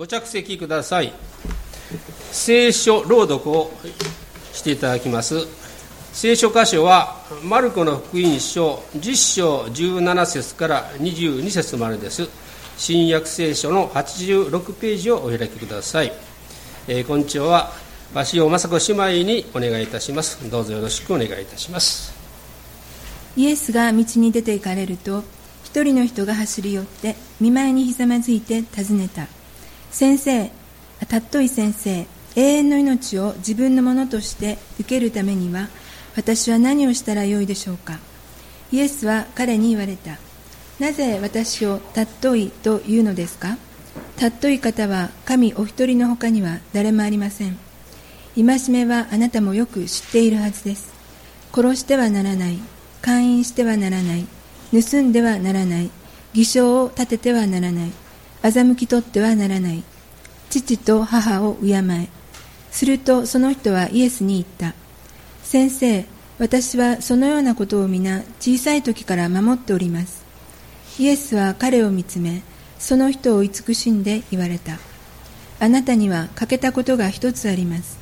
[0.00, 1.12] ご着席ください。
[2.32, 3.70] 聖書朗読を
[4.50, 5.46] していただきます。
[6.14, 12.30] 聖書箇所はマルコの福音書10章17節から22節までです。
[12.78, 16.10] 新約聖書の86ページをお開きください、
[16.88, 17.70] えー、今朝は
[18.14, 20.50] 鷲尾雅子姉妹にお願いいたします。
[20.50, 22.14] どうぞよろしくお願いいたします。
[23.36, 25.24] イエスが道に出て行かれると
[25.62, 29.39] 一人の人が走り寄って見舞いにひざまずいて尋ねた。
[29.90, 30.50] 先生
[31.08, 32.06] たっとい先生
[32.36, 35.68] 永遠の命を自分のものとして受けるためには
[36.16, 37.98] 私は何をしたらよいでしょうか。
[38.72, 40.18] イエスは彼に言われた。
[40.78, 43.58] なぜ私をたっといというのですか。
[44.16, 47.58] たっとい方は神お一人の他には誰もありません。
[48.36, 50.92] 戒めはあなたもよく知っているはずです。
[51.52, 52.58] 殺してはならない。
[53.02, 54.26] 勧誘してはならない。
[54.72, 55.90] 盗んではならない。
[56.32, 57.90] 偽証を立ててはならない。
[58.42, 59.82] 欺き取ってはならない。
[60.48, 62.08] 父と母を敬え。
[62.70, 64.74] するとその人はイエスに言った。
[65.42, 66.04] 先生
[66.38, 70.24] 私はそのようなことを皆小さい時から守っております。
[70.98, 72.42] イエスは彼を見つめ
[72.78, 74.78] その人を慈しんで言われた。
[75.58, 77.98] あなたには欠けたことが一つあります。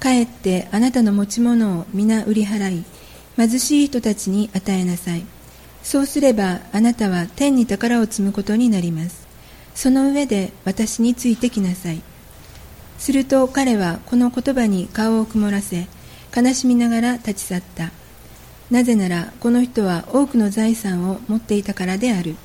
[0.00, 2.84] かえってあなたの持ち物を皆売り払い
[3.36, 5.24] 貧しい人たちに与えなさい。
[5.82, 9.21] そうすればあなたは天に宝を積むことになります。
[9.74, 12.02] その上で私についてきなさい。
[12.98, 15.88] すると彼はこの言葉に顔を曇らせ
[16.36, 17.90] 悲しみながら立ち去った。
[18.70, 22.36] なぜならこの人は多くの財産を持っていたからである。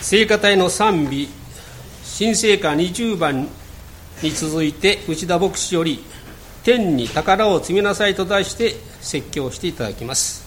[0.00, 1.28] 聖歌隊の賛美
[2.04, 3.48] 新聖歌20番
[4.22, 6.02] に続いて内田牧師より
[6.64, 10.45] 「天に宝を積みなさい」と題して説教していただきます。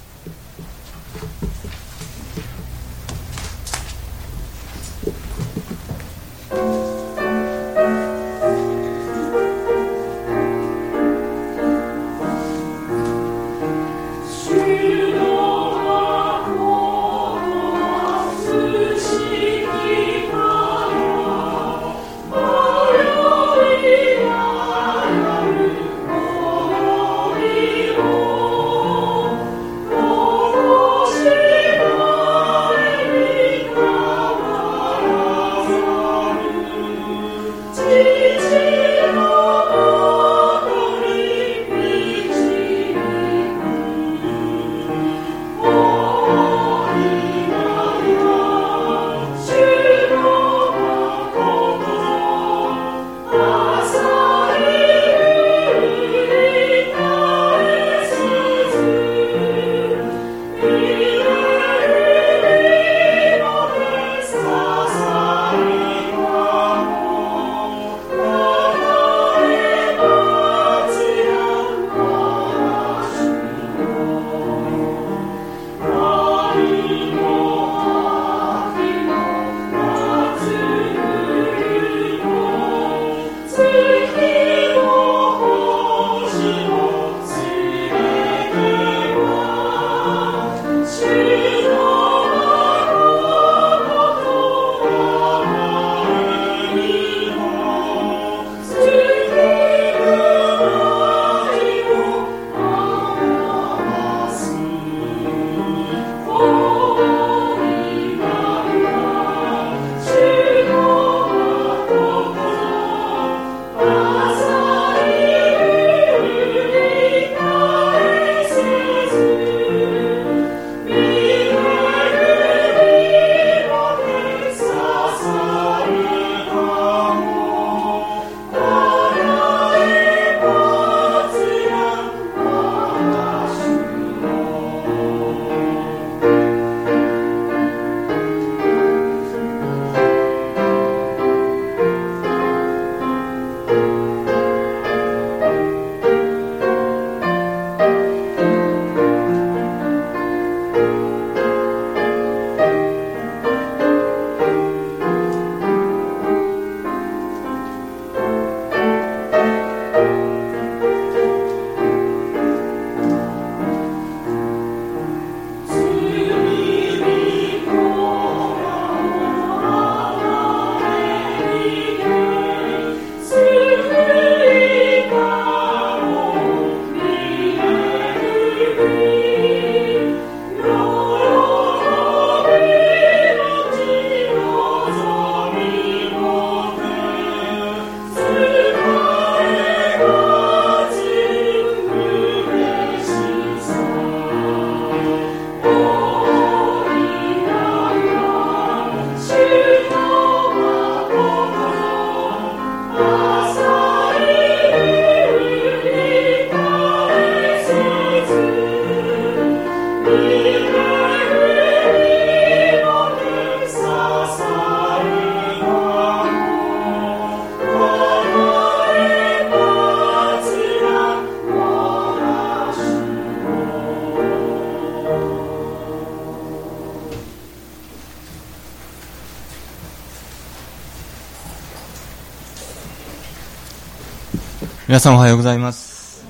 [234.89, 236.25] 皆さんおはようございます。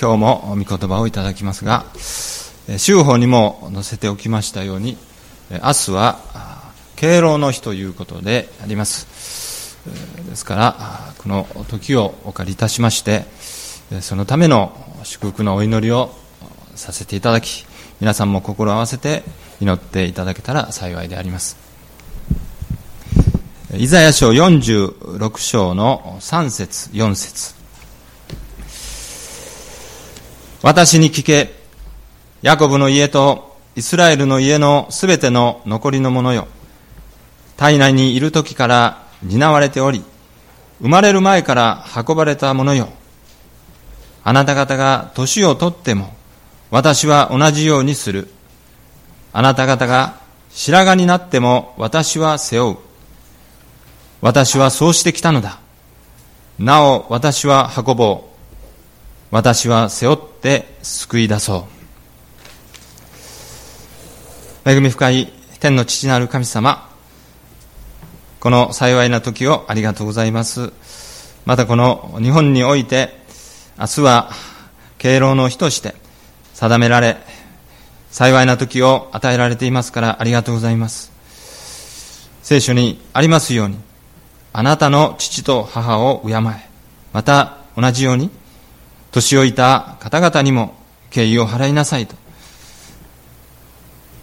[0.00, 1.84] 今日も御言葉をいただきますが
[2.78, 4.96] 週報にも載せておきましたように
[5.50, 9.76] 明日は敬老の日ということであります。
[10.30, 10.76] ですから
[11.18, 13.26] この時をお借りいたしまして
[14.00, 14.72] そのための
[15.02, 16.10] 祝福のお祈りを
[16.74, 17.66] させていただき
[18.00, 19.24] 皆さんも心を合わせて
[19.60, 21.65] 祈っていただけたら幸いであります。
[23.78, 27.54] イザヤ書46章の3節4節
[30.62, 31.52] 私に聞け、
[32.40, 36.48] ヤコブの家とイスラエルの家のすべての残りのものよ。
[37.58, 40.02] 体内にいる時から担われており、
[40.80, 42.88] 生まれる前から運ばれたものよ。
[44.24, 46.14] あなた方が年をとっても、
[46.70, 48.30] 私は同じようにする。
[49.34, 50.18] あなた方が
[50.50, 52.85] 白髪になっても私は背負う。
[54.20, 55.60] 私はそうしてきたのだ。
[56.58, 58.36] なお私は運ぼう。
[59.30, 61.66] 私は背負って救い出そ
[64.64, 64.70] う。
[64.70, 66.88] 恵み深い天の父なる神様、
[68.40, 70.72] この幸いな時をありがとうございます。
[71.44, 73.18] またこの日本において、
[73.78, 74.30] 明日は
[74.98, 75.94] 敬老の日として
[76.54, 77.16] 定められ、
[78.10, 81.12] 幸いな時を与えられていますからありがとうございます。
[82.42, 83.78] 聖書にありますように、
[84.58, 86.40] あなたの父と母を敬え。
[87.12, 88.30] また同じように、
[89.12, 90.74] 年老いた方々にも
[91.10, 92.14] 敬意を払いなさいと。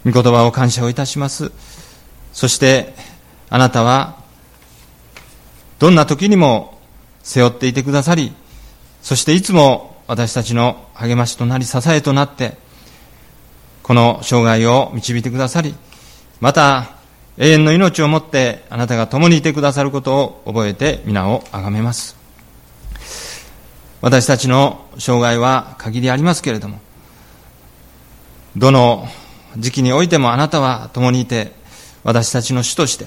[0.04, 1.52] 御言葉を感謝をいたします。
[2.32, 2.96] そして、
[3.48, 4.16] あなたは、
[5.78, 6.80] どんな時にも
[7.22, 8.32] 背負っていてくださり、
[9.02, 12.58] そしていつも私たちの励ましとなり支えとなって、
[13.84, 15.76] この生涯を導いてくださり、
[16.40, 16.93] また
[17.36, 22.16] 永遠の命をもってあなたが共にいてくださることを覚えて皆をあがめます。
[24.00, 26.78] 私たちの生涯は限りありますけれども、
[28.56, 29.08] どの
[29.56, 31.52] 時期においてもあなたは共にいて、
[32.04, 33.06] 私たちの主として、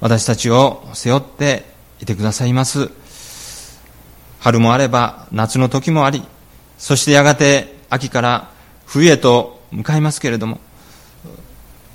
[0.00, 1.64] 私たちを背負って
[2.00, 2.90] いてくださいます。
[4.40, 6.24] 春もあれば夏の時もあり、
[6.76, 8.50] そしてやがて秋から
[8.86, 10.58] 冬へと向かいますけれども、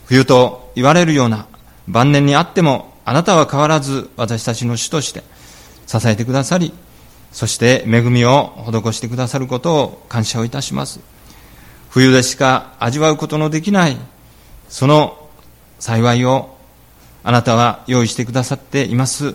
[0.05, 1.47] 冬と言われるような
[1.88, 5.24] 晩年にあっても、あなたは変わらず私たちの主として
[5.88, 6.71] 支えてくださり、
[7.31, 11.00] そして恵みを施してくださることを感謝をいたします。
[11.89, 13.97] 冬でしか味わうことのできない、
[14.69, 15.27] その
[15.79, 16.56] 幸いを
[17.23, 19.33] あなたは用意してくださっています。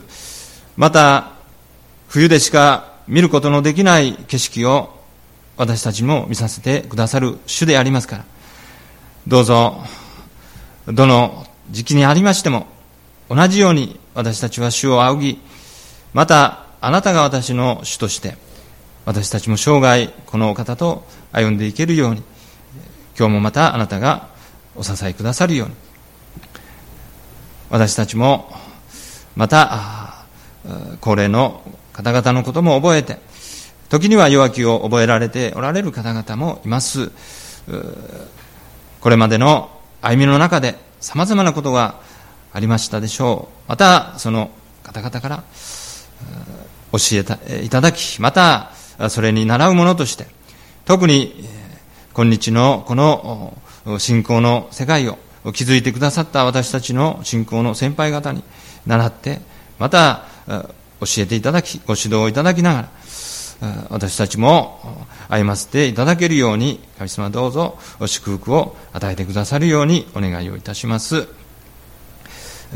[0.76, 1.32] また、
[2.06, 4.96] 冬でしか見ることのできない景色を
[5.56, 8.24] 私たちも見させてくださる主でありますから、
[9.26, 10.01] どうぞ
[10.88, 12.66] どの時期にありましても、
[13.28, 15.40] 同じように私たちは主を仰ぎ、
[16.12, 18.36] またあなたが私の主として、
[19.04, 22.22] 私たちも生涯このお方と歩んでいけるように、
[23.18, 24.28] 今日もまたあなたが
[24.74, 25.74] お支えくださるように、
[27.70, 28.52] 私たちも
[29.36, 30.24] また
[31.00, 31.62] 高齢の
[31.92, 33.18] 方々のことも覚えて、
[33.88, 37.12] 時には弱気を覚えられておられる方々もいます。
[39.00, 39.70] これまでの
[40.02, 42.00] 歩みの中で様々なことが
[42.52, 43.70] ありましたでしょう。
[43.70, 44.50] また、その
[44.82, 45.44] 方々から
[46.92, 48.72] 教えたいただき、また、
[49.08, 50.26] それに習うものとして、
[50.84, 51.48] 特に
[52.14, 53.56] 今日のこの
[53.98, 55.18] 信仰の世界を
[55.54, 58.42] 築いてくださった私たちの信仰の先輩方に
[58.86, 59.40] 習って、
[59.78, 62.88] また教えていただき、ご指導をいただきながら、
[63.90, 71.28] 私たちも歩ませていただけるように、神様どうぞ祝福を与えてくださるようにお願いをいたします。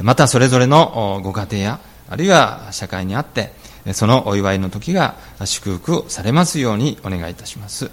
[0.00, 3.52] またそれぞれのご家庭や、あるいは社会にあって、
[3.94, 7.90] そのお祝いの時が祝福されますようにお願いいたします。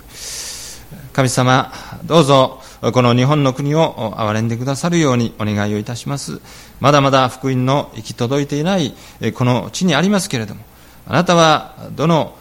[1.13, 1.71] 神様、
[2.05, 2.61] どうぞ
[2.93, 6.41] この日本の国を憐れんでくださるようにお願いをいたします。
[6.79, 8.93] まだまだ福音の行き届いていない
[9.33, 10.61] この地にありますけれども、
[11.07, 12.37] あなたはどの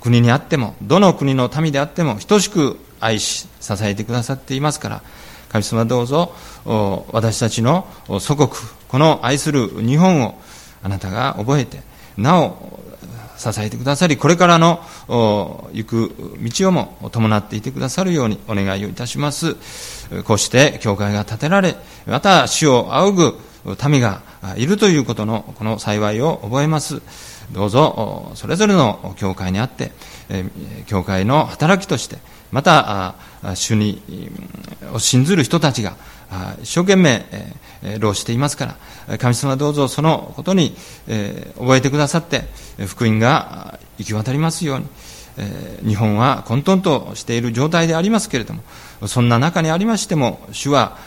[0.00, 5.02] 国にあっても、どの国の民であっても、等しく愛し、支えてくださっていますから、
[5.48, 6.32] 神様どうぞ、
[7.12, 7.86] 私たちの
[8.20, 8.50] 祖国、
[8.88, 10.40] この愛する日本を
[10.82, 11.80] あなたが覚えて、
[12.16, 12.80] なお
[13.36, 19.56] 支えてくださり、これからの行く道をも伴っていてくださるようにお願いをいたします。
[20.24, 23.38] こうして教会が建てられ、また死を仰ぐ
[23.88, 24.22] 民が
[24.56, 27.00] いるということのこの幸いを覚えます。
[27.52, 29.92] どうぞそれぞれの教会にあって、
[30.86, 32.18] 教会の働きとして、
[32.52, 33.14] また
[33.54, 34.02] 主に
[34.92, 35.96] を信ずる人たちが
[36.62, 37.26] 一生懸命
[37.98, 38.76] 労していますか
[39.08, 40.76] ら、神様どうぞそのことに、
[41.58, 42.44] 覚えてくださって、
[42.86, 44.86] 福音が行き渡りますように、
[45.88, 48.62] 日本は混沌としている状態でありますけれども、
[49.06, 50.98] そんな中にありましても、主は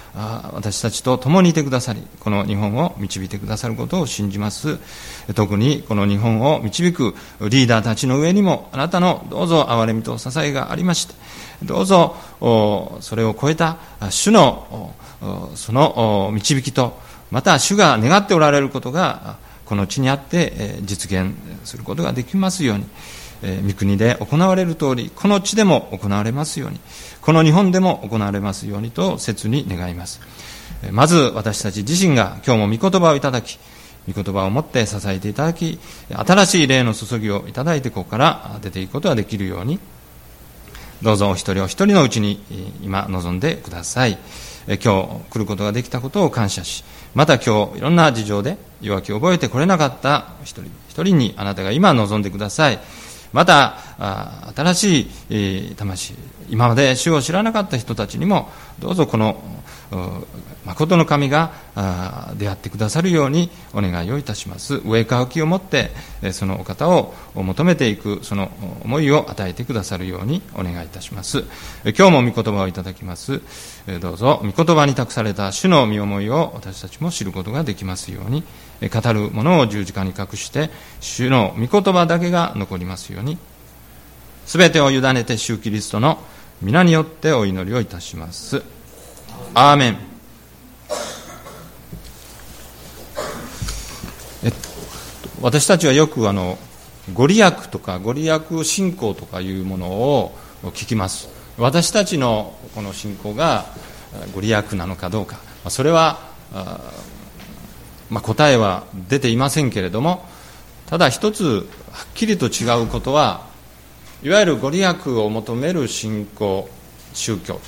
[0.54, 4.80] 私たちと共にいてくださり、この日本を導いてくださることを信じます。
[5.36, 11.14] 特にこの日本を導くリーダーたちの上にも、あなたのどうぞ憐れみと支えがありまして、
[11.64, 13.78] どうぞそれを超えた
[14.10, 14.94] 主の
[15.56, 17.00] その導きと、
[17.32, 21.34] また主が願っておられることが、この地にあって実現
[21.64, 22.86] することができますように。
[23.68, 26.80] 御国で行われる通り、この地でも行われますように、
[27.22, 30.22] この日本でも行われますようにと切に願います。
[30.92, 33.60] まず私たち自身が今日も御言葉をいただき、
[34.08, 39.80] 御言葉を持って支えていただき、新しい霊の注ぎをいただいて、ここから出ていくことができるように、
[41.02, 42.42] どうぞお一人お一人のうちに
[42.82, 44.18] 今望んでください。
[44.68, 44.82] 今日
[45.30, 52.80] 来ることができたことを感謝し、また今日いろんな事情で弱気を覚えてこれなかった一人一人にあなたが今望んでください。
[53.34, 53.78] また
[54.56, 56.14] 新しい、魂
[56.50, 58.50] 今まで主を知らなかった人たちにも
[58.80, 59.42] どうぞこの
[60.66, 61.52] 誠の神が
[62.38, 64.82] 出会ってくださるようにお願いをいたします。
[64.86, 65.92] 上かきを持って
[66.32, 68.52] そのお方を求めていくその
[68.84, 71.44] 思いを与えてくださるようにお願いいたします。
[71.84, 73.42] 今日も御言葉をいただきます。
[74.00, 78.44] どうぞ御言葉に託された主の身思いを私たちも知ることができますように
[78.82, 80.70] 語るものを十字架に隠して
[81.02, 83.38] 主の御言葉だけが残りますように
[84.46, 86.20] 全てを委ねて主キリストの
[86.62, 88.64] 皆によってお祈りをいたします。
[89.54, 89.98] アーメン。
[94.44, 94.52] え
[95.42, 96.58] 私たちはよくあの
[97.14, 100.36] ご利益とかご利益信仰とかいうものを
[100.68, 101.30] 聞きます。
[101.58, 103.66] 私たちのこの信仰が
[104.34, 105.38] ご利益なのかどうか。
[105.70, 106.34] それは
[108.14, 110.24] まあ、答えは出ていませんけれども
[110.86, 113.48] ただ一つはっきりと違うことは
[114.22, 116.70] いわゆるご利益を求める信仰
[117.14, 117.60] 宗教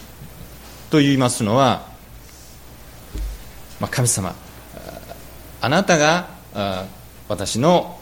[0.91, 1.87] といいますのは、
[3.79, 4.35] まあ、神様
[5.61, 6.27] あなたが
[7.27, 7.99] 私の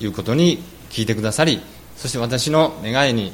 [0.00, 1.60] 言うことに聞いてくださり
[1.96, 3.32] そして私の願いに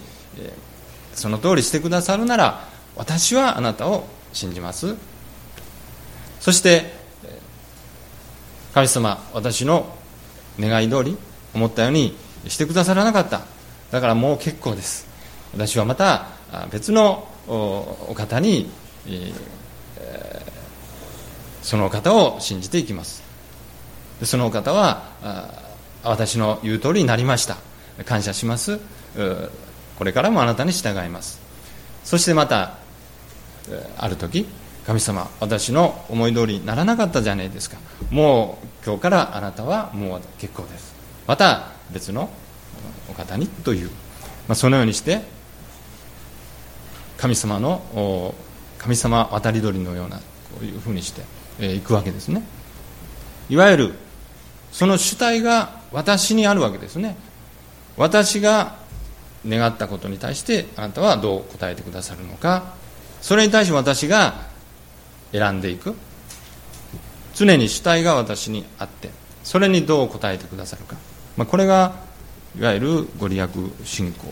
[1.14, 4.96] その通りしてくださるなら私はあなたを信じます。
[6.40, 6.92] そして
[8.75, 9.96] 神様私の
[10.58, 11.16] 願い通り
[11.54, 12.16] 思ったように
[12.49, 13.42] してくださらなかった。
[13.90, 15.06] だからもう結構です。
[15.52, 16.26] 私はまた
[16.70, 18.70] 別のお方に、
[21.62, 23.22] そのお方を信じていきます。
[24.25, 25.04] そのお方は
[26.02, 27.58] 私の言う通りになりました。
[28.04, 28.80] 感謝します。
[29.99, 31.40] これからもあなたに従います。
[32.04, 32.78] そしてまた
[33.99, 34.47] ある時
[34.87, 37.78] 神様私の思い通りにならなかったじゃないですか。
[38.11, 40.95] もう今日からあなたはもう結構です。
[41.26, 42.28] また別の
[43.09, 43.88] お方にという、
[44.49, 45.23] まあ、そのようにして
[47.16, 48.35] 神様の
[48.78, 50.23] 神様渡り鳥のようなこ
[50.62, 52.42] ういうふうにしてい、くわけですね。
[53.49, 53.95] いわゆる
[54.73, 57.16] その主体が私にあるわけですね。
[57.97, 58.76] 私が
[59.47, 62.75] 願ったことに対してあなたはどう答えてくださるのか。
[63.22, 64.34] それに対して私が
[65.32, 65.94] 選んでいく。
[67.34, 69.10] 常に主体が私にあって
[69.42, 70.96] それにどう答えてくださるか、
[71.36, 71.94] まあ、これが
[72.58, 73.50] いわゆるご利益
[73.84, 74.26] 信仰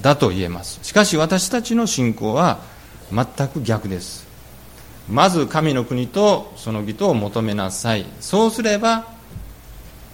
[0.00, 0.78] だと言えます。
[0.82, 2.60] しかし私たちの信仰は
[3.12, 4.26] 全く逆です。
[5.10, 8.06] まず神の国とその義とを求めなさい。
[8.20, 9.06] そうすれば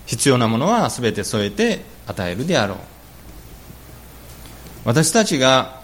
[0.06, 2.78] 必要なものは全て添えて与えるであろう。
[4.86, 5.77] 私たちが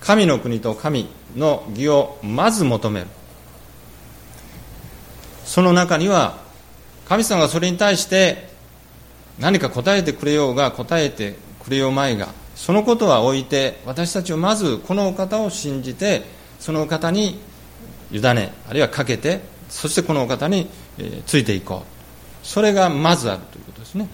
[0.00, 3.06] 神の国と神の義をまず求める。
[5.44, 6.38] その中には
[7.08, 8.48] 神様がそれに対して
[9.38, 16.22] 何か答えてくれようが答えてくれようまいがそのことは置いて私たちはまずこのお方を信じて
[16.60, 17.40] そのお方に
[18.12, 20.68] 委ねあるいはかけてそしてこのお方に
[21.26, 22.46] ついていこう。
[22.46, 24.08] それがまずあるということですね。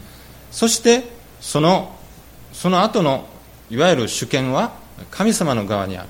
[0.50, 1.04] そして
[1.40, 1.94] その
[2.52, 3.26] その後の
[3.68, 4.74] いわゆる主権は
[5.10, 6.08] 神様の側にある。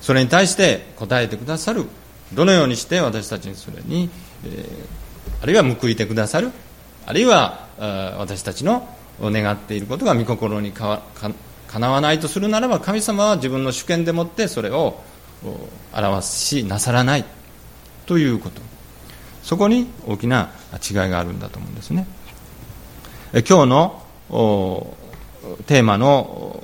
[0.00, 1.86] それに対して答えてくださる。
[2.32, 4.08] どのようにして私たちにそれに、
[4.44, 6.50] えー、あるいは報いてくださる。
[7.06, 7.66] あるいは
[8.18, 8.88] 私たちの
[9.20, 11.02] 願っていることが御心にか
[11.78, 15.00] なわないとするならば神様は自分の主権でもってそれを
[15.92, 17.24] 表しなさらない。
[18.06, 18.60] ということ。
[19.42, 22.06] そこに大きな違いがあるんだと思うんですね。
[23.32, 24.04] 今日の
[25.66, 26.62] テーマの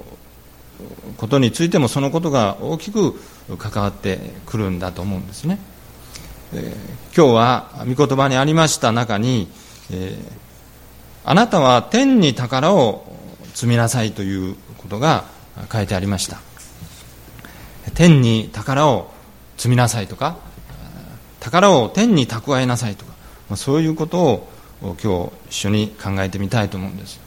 [1.16, 3.14] ことについてもそのことが大きく
[3.58, 5.58] 関わってくるんだと思うんですね。
[6.52, 9.48] えー、今日は御言葉にありました中に、
[9.90, 10.18] えー、
[11.24, 13.04] あなたは天に宝を
[13.54, 15.24] 積みなさいということが
[15.72, 16.40] 書いてありました。
[17.94, 19.10] 天に宝を
[19.56, 20.36] 積みなさいとか
[21.40, 24.48] 宝を天に蓄えなさいとか、そういうことを
[24.82, 27.20] 今日一緒に考えてみたいと思うんです、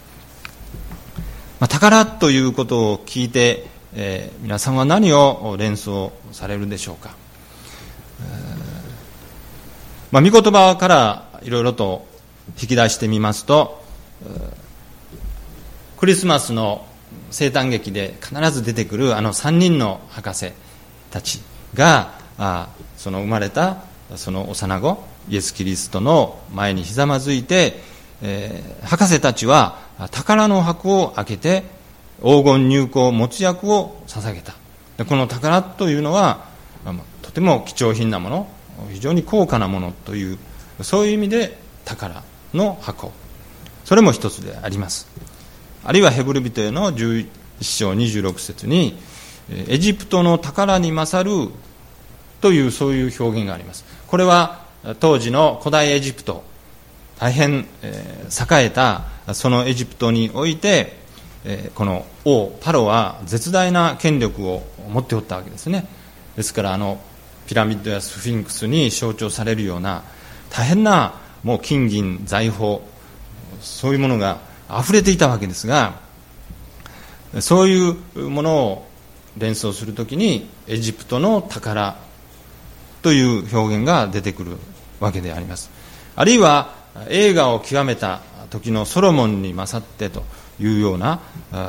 [1.59, 7.15] まあ、宝ということを聞いて、えー、皆さんは何を連想されるでしょうか、
[10.11, 12.07] まあ、御言葉からいろいろと
[12.61, 13.83] 引き出してみますと
[15.97, 16.87] クリスマスの
[17.29, 20.53] 生誕劇で必ず出てくるあの3人の博士
[21.11, 21.41] たち
[21.73, 23.83] があその生まれた
[24.15, 27.79] その幼子イエス・キリストの前にひざまずいて、
[28.21, 29.79] えー、博士たちは
[30.11, 31.63] 宝の箱を開けて
[32.21, 34.53] 黄金入港持ち役を捧げた。
[34.97, 36.45] でこの宝というのは
[37.21, 38.47] とても貴重品なもの
[38.91, 40.37] 非常に高価なものという
[40.81, 42.23] そういう意味で宝
[42.53, 43.11] の箱。
[43.85, 45.07] それも一つであります。
[45.83, 47.27] あるいはヘブル人への11
[47.61, 48.97] 章26節に
[49.49, 51.49] エジプトの宝に勝る
[52.41, 53.85] というそういう表現があります。
[54.07, 54.63] これは
[54.99, 56.43] 当時の古代エジプト
[57.19, 60.97] 大変、栄えたそのエジプトにおいて、
[61.45, 65.85] えこの王パロは絶大な権力を持っておったわけですね。
[66.35, 66.99] ですからあの
[67.47, 70.03] ピラミッドやスフィンクスに象徴されるような
[70.49, 72.79] 大変なもう金銀財宝
[73.61, 74.39] そういうものが
[74.69, 75.99] 溢れていたわけですが
[77.39, 78.87] そういうものを
[79.37, 81.97] 連想するときにエジプトの宝
[83.01, 84.57] という表現が出てくる
[84.99, 85.69] わけであります。
[86.15, 86.78] あるいは
[87.09, 90.23] 映画を極めた時のソロモンに勝ってと
[90.59, 91.19] いうような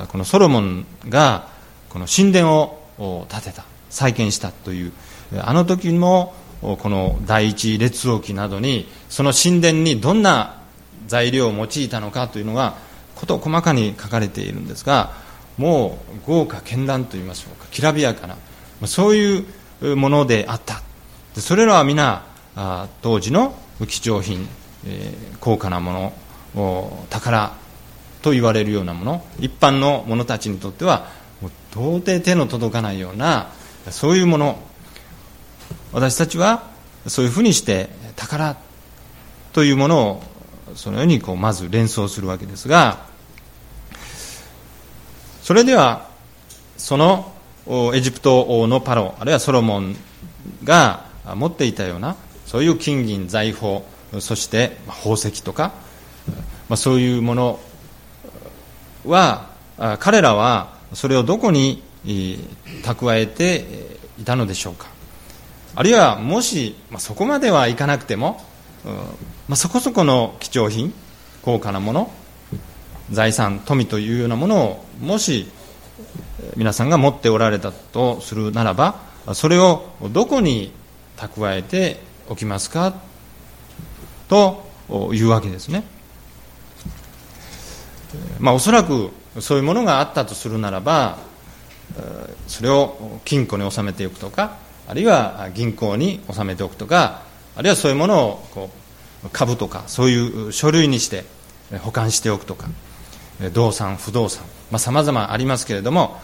[0.09, 1.49] このソロモンが
[1.89, 4.93] この神殿を建てた再建したという
[5.39, 10.61] あの時もこの第一列王記などにその神殿にどんな
[11.07, 12.75] 材料を用いたのかというのが
[13.15, 15.13] 事細かに書かれているんですが
[15.59, 18.37] もう豪華絢爛といいましょうかきらびやかな
[18.87, 20.83] そういうものであった。
[21.37, 22.25] それらは皆
[23.03, 23.55] 当時の
[23.87, 24.47] 貴重品、
[24.87, 26.13] えー、高価なも
[26.55, 27.53] の宝
[28.23, 29.25] と言われるようなもの。
[29.39, 31.09] 一般の者たちにとっては
[31.41, 33.51] もう到底手の届かないような
[33.91, 34.59] そういうもの。
[35.93, 36.65] 私たちは
[37.07, 38.57] そういうふうにして宝
[39.53, 40.23] というものを
[40.75, 43.07] そのようにこうまず連想するわけですが
[45.43, 46.09] それでは
[46.77, 47.33] その
[47.95, 49.97] エジプト王のパロあるいはソロモン
[50.65, 52.17] が持っていたような
[52.47, 53.83] そういう金銀財宝
[54.19, 55.73] そして宝石とか、
[56.69, 57.61] まあ、そういうもの
[59.07, 59.51] は
[60.01, 61.83] 彼らはそれをどこに
[62.83, 63.65] 蓄えて
[64.19, 64.89] いたのでしょうか。
[65.77, 68.43] あるいはもし、まあ、そこまではいかなくても、
[69.49, 70.93] まあ、そこそこの貴重品
[71.43, 72.13] 高価なもの
[73.11, 75.49] 財産富というようなものをもし
[76.57, 79.01] 皆さんが持っておられたとするならば
[79.35, 80.73] それをどこに
[81.17, 83.10] 蓄えておきますか
[84.31, 84.63] と
[85.13, 85.83] いうわけですね、
[88.39, 91.19] まあ、おそらくそういうものがあったとするならば
[92.47, 97.23] それを金庫に収めておくとかあるいは銀行に収めておくとか
[97.57, 98.71] あるいはそういうものをこ
[99.25, 101.25] う株とかそういう書類にして
[101.81, 102.69] 保管しておくとか
[103.53, 104.45] 動産不動産
[104.79, 106.21] さまざ、まあ、りますけれども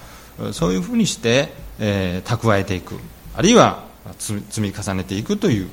[0.52, 1.48] そういうふうにして、
[1.80, 2.94] えー、蓄えていく
[3.34, 3.84] あるいは
[4.18, 5.68] 積み重ねていくという、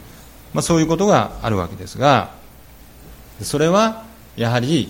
[0.53, 2.31] まあ、そういうことがあるわけですが
[3.41, 4.03] それは
[4.35, 4.89] やはり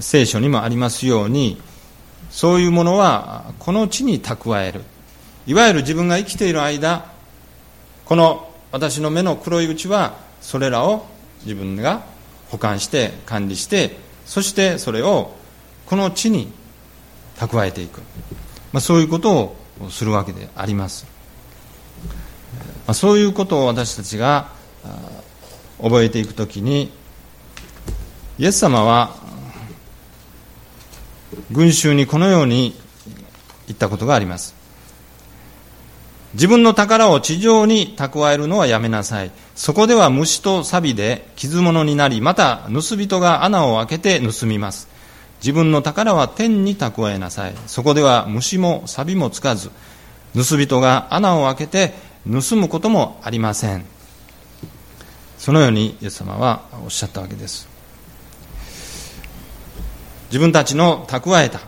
[0.00, 1.60] 聖書にもありますように
[2.30, 4.82] そういうものはこの地に蓄える。
[5.46, 7.06] いわゆる自分が生きている間
[8.04, 11.06] この私の目の黒いうちはそれらを
[11.44, 12.04] 自分が
[12.50, 15.32] 保管して管理してそしてそれを
[15.86, 16.52] この地に
[17.36, 18.00] 蓄えていく、
[18.72, 21.06] まあ、そういうことをするわけであります。
[22.86, 24.48] まあ、そういうことを私たちが
[25.82, 26.92] 覚えていくときに
[28.38, 29.14] イエス様は
[31.50, 32.74] 群衆にこのように
[33.66, 34.54] 言ったことがあります。
[36.34, 39.30] 自分の宝を地上に蓄えるのはやめなさい。
[39.54, 44.88] そこでは虫と錆で傷物になりまた盗人が穴を開けて盗みます。
[45.40, 47.54] 自分の宝は天に蓄えなさい。
[47.66, 49.70] そこでは虫も錆もつかず
[50.34, 51.94] 盗人が穴を開けて
[52.30, 53.95] 盗むこともありません。
[55.38, 57.68] そのようにイエス様はおっしゃったわけです。
[60.28, 61.60] 自分たちの蓄えた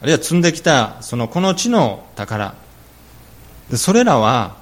[0.00, 2.54] あるいは積んできたそのこの地の宝
[3.74, 4.56] それらは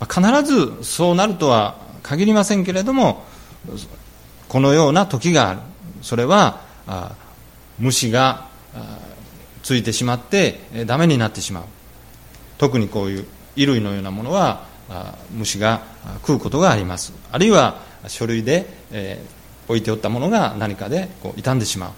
[0.00, 3.24] 必ずそうなるとは限りませんけれども
[4.48, 5.60] このような時がある。
[6.02, 6.60] それは
[7.78, 8.46] 虫が
[9.62, 11.64] ついてしまってダメになってしまう。
[12.58, 14.64] 特にこういう衣類のようなものは
[15.32, 15.82] 虫が
[16.26, 17.12] 食うことがあります。
[17.32, 21.90] あるいは書類で、えー、置いておったものが何かでこう傷んでしまう、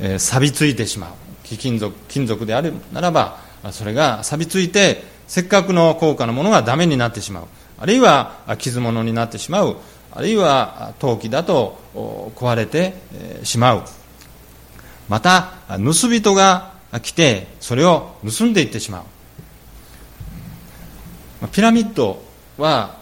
[0.00, 1.10] えー、錆びついてしまう。
[1.44, 3.38] 貴金属金属であるならば
[3.72, 7.44] それが錆びついてせっかくの高価なものがダメになってしまう。
[7.78, 9.76] あるいは傷物になってしまう。
[10.12, 11.78] あるいは陶器だと
[12.36, 12.94] 壊れて
[13.44, 13.82] しまう。
[15.08, 16.72] また盗人が
[17.02, 19.04] 来てそれを盗んでいってしま
[21.42, 21.48] う。
[21.48, 22.22] ピラミッド
[22.58, 22.96] は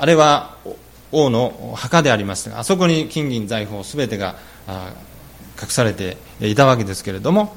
[0.00, 0.56] あれは
[1.12, 4.36] 王の墓でありましたがあそこに金銀財宝すべてが
[5.60, 7.56] 隠されていたわけですけれども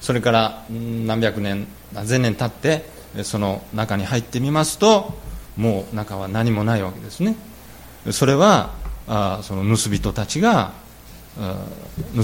[0.00, 5.14] それから何百年何千年経ってその中に入ってみますと
[5.56, 7.34] もう中は何もないわけですね。
[8.12, 8.70] それは
[9.08, 10.72] あその盗人たちが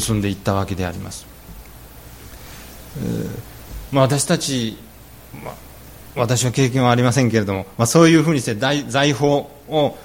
[0.06, 1.26] 盗んでいったわけであります、
[3.90, 4.76] ま、私たち、
[5.42, 5.54] まあ、
[6.16, 9.32] 私は経験はありませんけれども、まあ、そういうふうにして財宝
[9.68, 9.98] を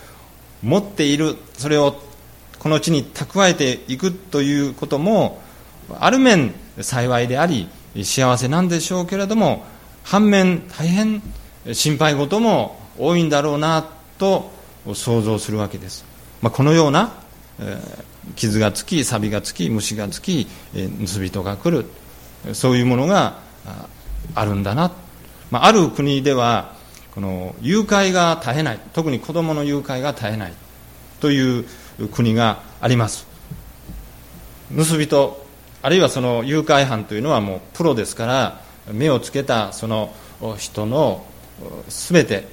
[0.64, 1.96] 持っているそれを
[2.58, 5.42] この地に蓄えていくということも
[6.00, 7.70] ある面幸いであり
[8.04, 9.66] 幸せなんでしょうけれども
[10.04, 11.22] 反面大変
[11.74, 13.86] 心配事も多いんだろうな
[14.18, 14.52] と
[14.94, 16.06] 想像するわけです、
[16.42, 17.14] まあ、このような、
[17.60, 21.86] えー、傷がつき錆がつき虫がつき、えー、盗人が来る。
[22.54, 23.40] そういうものが
[24.36, 24.96] あるんだなと、
[25.52, 26.76] まあ、ある国では
[27.16, 30.54] この誘拐が絶えない特に子供の誘拐が絶えない
[31.20, 31.66] という
[32.12, 33.28] 国があります。
[34.76, 35.44] 盗人
[35.82, 40.14] あるいはその誘拐犯というのはもうプロですから目をつけたその
[40.58, 41.26] 人の
[41.88, 42.48] 全て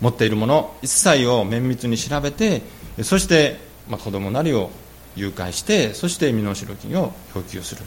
[0.00, 2.62] 持っているもの一切を綿密に調べて
[3.02, 3.58] そして、
[3.88, 4.70] まあ、子供なりを
[5.16, 7.82] 誘拐してそして身代金を要求する、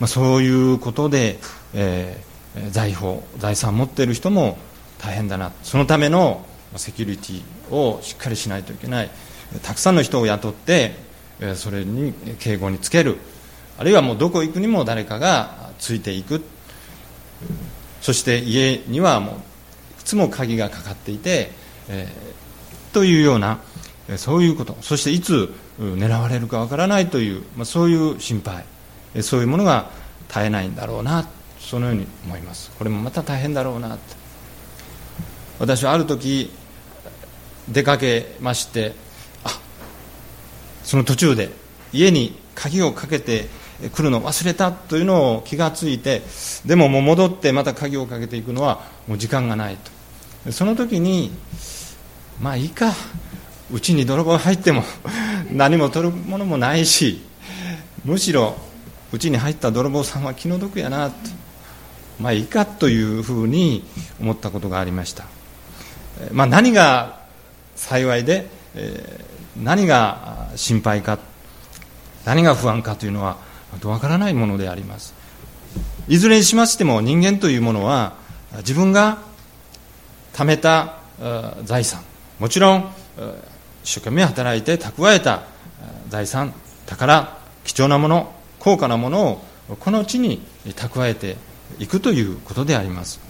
[0.00, 1.38] まあ、そういうことで、
[1.74, 2.35] えー、
[2.70, 4.58] 財宝財産を持っている人も
[4.98, 5.52] 大変だな。
[5.62, 6.44] そのための
[6.76, 9.10] セキュリティをしっかりしないといけない。
[9.62, 10.96] たくさんの人を雇って
[11.54, 13.18] それに警護につける。
[13.78, 16.42] あるいはもうどこ行くにも誰かがついていく。
[18.00, 19.38] そして家にはもうい
[19.98, 21.50] くつも鍵がかかっていて、
[21.88, 23.58] えー、というような
[24.16, 24.76] そういうこと。
[24.80, 28.64] そしていつ狙われるかわからないという、まあ、そういう心配。
[29.22, 29.90] そういうものが
[30.28, 31.28] 絶えないんだろうな。
[31.58, 32.70] そのように思います。
[32.78, 33.98] これもまた大変だろうな
[35.58, 36.50] 私はある時
[37.68, 38.92] 出かけまして
[39.44, 39.58] あ
[40.84, 41.50] その途中で
[41.92, 43.46] 家に鍵をかけて
[43.94, 46.22] 来るの忘れたというのを気がついて
[46.64, 50.52] でももう戻ってまた鍵をかけていくのはもう時間がないと。
[50.52, 51.32] その時に
[52.40, 52.92] まあいいか
[53.72, 54.84] うちに泥棒入っても
[55.50, 57.22] 何も取るものもないし
[58.04, 58.56] むしろ
[59.12, 61.14] うちに入った泥棒さんは気の毒やなと
[62.20, 63.84] まあいいかというふうに
[64.20, 65.24] 思ったことがありました、
[66.32, 67.20] まあ、何が
[67.74, 68.48] 幸いで、
[69.62, 71.18] 何が心配か
[72.24, 73.36] 何が不安かというのは
[73.84, 75.14] わからないものであります。
[76.08, 78.14] いずれにしましても人間というものは
[78.58, 79.18] 自分が
[80.32, 80.98] 貯めた
[81.64, 82.02] 財産
[82.38, 82.92] もちろん
[83.82, 85.42] 一生懸命働いて蓄えた
[86.08, 86.54] 財産
[86.86, 91.36] 宝貴重なもの高価なものをこの地に蓄えて
[91.78, 93.20] いくということであります、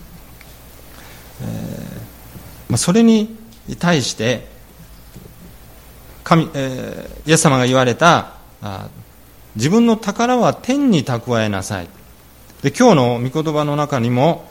[1.43, 2.07] えー
[2.69, 3.37] まあ、それに
[3.79, 4.47] 対して
[6.25, 8.35] 神、えー、イエス様が言われた
[9.55, 11.89] 自分の宝は天に蓄えなさい。
[12.63, 14.49] で今日の御言葉の中にも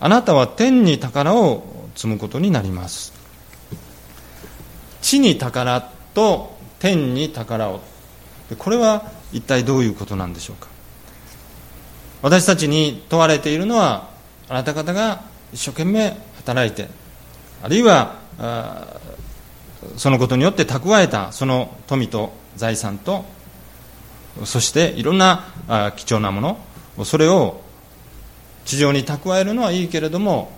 [0.00, 3.12] あなたは天に宝を積むことになります。
[5.02, 5.82] 地に宝
[6.14, 7.80] と天に宝を。
[8.58, 10.71] これは一体どういうことなんでしょうか。
[12.22, 14.08] 私たちに問われているのは
[14.48, 16.88] あなた方が一生懸命働いて
[17.62, 18.16] あるいは
[19.96, 23.24] そのことによって蓄えたその富と財産と
[24.44, 25.44] そしていろんな
[25.96, 26.40] 貴重なも
[26.96, 27.60] のそれを
[28.64, 30.52] 地上に蓄えるのはいいけれども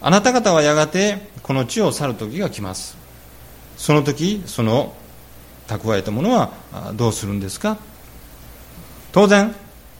[0.00, 2.96] あなた方はやがてこの地を去る時が来ます。
[3.76, 4.94] その時その
[5.66, 6.50] 蓄えたものは
[6.94, 7.76] どうするんですか？
[9.12, 9.54] 当然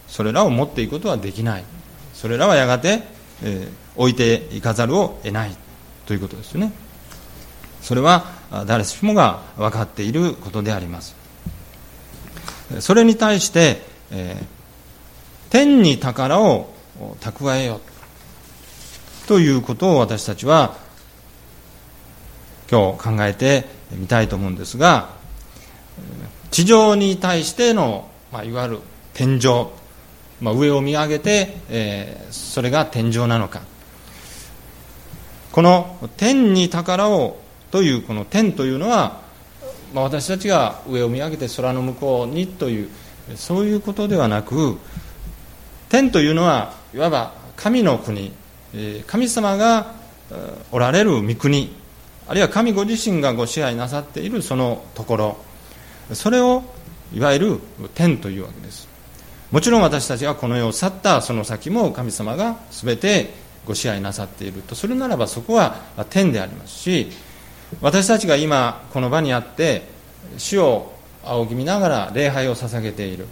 [0.09, 1.64] それらを持っていくことはできない。
[2.14, 3.03] それらはやがて、
[3.42, 5.57] えー、置いていかざるを得ない
[6.07, 6.73] ということですよね。
[7.83, 8.25] それは
[8.66, 11.14] 誰しもが分かっていることであります。
[12.81, 14.45] それに対して、えー、
[15.51, 16.75] 天に宝を
[17.21, 17.81] 蓄えよ
[19.27, 20.77] ということを私たちは
[22.71, 25.11] 今日考えてみたいと思うんですが
[26.51, 28.79] 地上に対しての、まあ、いわゆる
[29.14, 29.69] 天井、
[30.40, 33.62] まあ、上を見上げて、えー、それが天井なのか。
[35.53, 37.38] この天に宝を
[37.70, 39.22] というこの天というのは、
[39.94, 42.90] まあ、私たちが上を見上げて空の向こうにという
[43.37, 44.79] そういうことではなく
[45.88, 48.33] 天というのはいわば神の国
[49.07, 49.94] 神様が
[50.72, 51.75] おられる御国
[52.29, 55.37] あるいは神ご自身がご支配なさっているそのところ
[56.12, 56.64] それを
[57.14, 57.61] いわゆる
[57.94, 58.86] 天というわけです。
[59.57, 63.31] もちろん私たちがこの世を去ったその先も神様が全て
[63.64, 65.77] ご支配なさっているとするならばそこは
[66.11, 67.07] 天でありますし
[67.81, 69.85] 私たちが今この場にあって
[70.37, 70.92] 主を
[71.25, 73.27] 仰ぎ見ながら礼拝を捧げている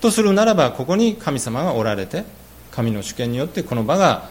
[0.00, 2.24] とするならばここに神様がおられて
[2.70, 4.30] 神の主権によってこの場が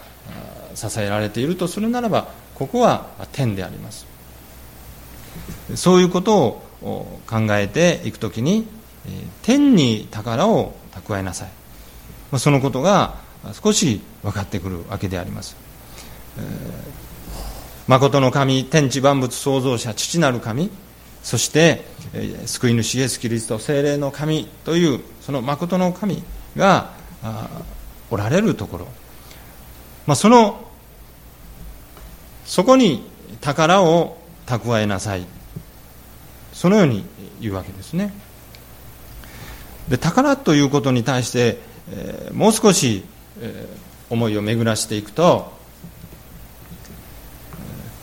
[0.74, 4.04] 支えられているとするならばここは天であります。
[5.76, 8.66] そういうことを考えていくときに
[9.42, 11.48] 天に宝を蓄えなさい。
[12.30, 13.16] まそのことが
[13.62, 15.56] 少し分かってくるわけであります。
[17.88, 20.70] 誠の神天地万物創造者父なる神
[21.22, 26.22] そしてえ救い主イエス・キリスト精霊の神というその誠の神
[26.56, 26.92] が
[28.10, 28.88] おられるところ、
[30.06, 30.64] まあ、その
[32.44, 33.04] そこに
[33.40, 35.26] 宝を蓄えなさい。
[36.52, 37.04] そのように
[37.40, 38.12] 言うわけですね。
[39.88, 41.58] で宝ということに対して、
[41.90, 43.04] えー、もう少し、
[43.40, 45.52] えー、思いを巡らしていくと、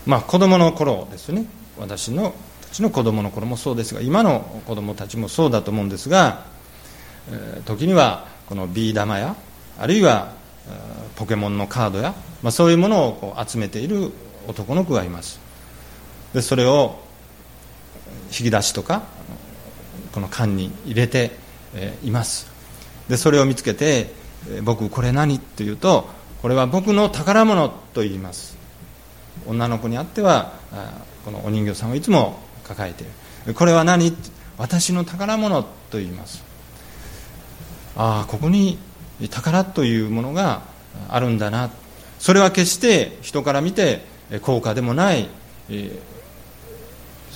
[0.06, 1.46] まあ、子供の頃ですね。
[1.78, 6.46] 私のたちの子供の頃もそうですが今の子供たちもそうだと思うんですが、
[7.30, 9.36] えー、時にはこのビー玉や
[9.78, 10.34] あるいは
[11.16, 14.12] ポケモンのカードや、まあ、そういうものをこう集めている
[14.48, 15.40] 男の子がいます。
[16.34, 17.00] でそれを
[18.28, 19.04] 引き出しとか
[20.12, 21.32] この缶に入れて
[22.04, 22.48] います。
[23.10, 24.14] でそれを見つけて
[24.64, 26.10] 「僕これ何?」って言うと
[26.42, 28.58] 「これは僕の宝物」と言います。
[29.46, 30.54] 女の子にあっては
[31.24, 33.08] このお人形さんをいつも抱えてい
[33.46, 33.54] る。
[33.54, 34.16] これは何？
[34.58, 36.44] 私の宝物と言います。
[37.96, 38.78] ああここに
[39.30, 40.64] 宝というものが
[41.10, 41.70] あるんだな。
[42.20, 44.04] それは決して人から見て
[44.42, 45.30] 高価でもない、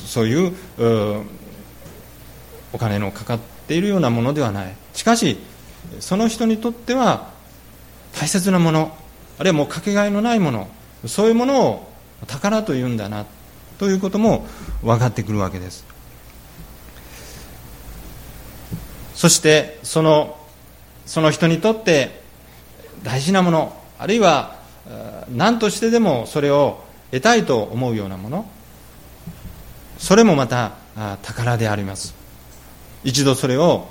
[0.07, 0.53] そういう
[2.73, 3.39] お金のかかっ
[3.71, 4.75] ているようなものではない。
[4.93, 5.37] しかし
[6.01, 7.29] その人にとっては
[8.19, 8.97] 大切なもの
[9.39, 10.67] あるいはもうかけがえのないもの
[11.05, 11.91] そういうものを
[12.27, 13.25] 宝というんだな
[13.79, 14.45] ということも
[14.83, 15.85] 分かってくるわけです。
[19.15, 20.37] そしてその
[21.05, 22.21] その人にとって
[23.03, 24.57] 大事なものあるいは
[25.33, 28.49] 何としてでもそれを得たいと思うようなもの
[29.97, 30.73] それもまた
[31.21, 32.20] 宝であります。
[33.03, 33.87] 一度それを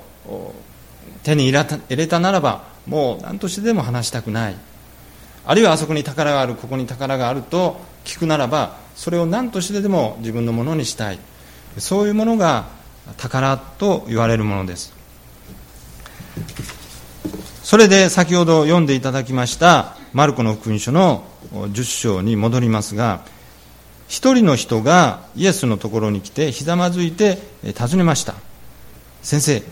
[1.23, 4.55] 手に入れたならばもう何としてでも話したくない。
[5.45, 11.19] あるいはあそこに宝があるここに宝があると聞くならばそれを何としてでも自分のものにしたい。
[11.77, 12.65] そういうものが
[13.17, 14.93] 宝と言われるものです。
[17.63, 23.21] それで先ほど読んでいただきましたマルコの福音書の10章に戻りますが
[24.07, 28.35] 一人の人がイエスのところに来てひざまずいて尋ねました。
[29.21, 29.63] 先生